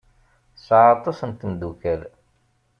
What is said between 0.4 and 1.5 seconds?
Tesɛa aṭas n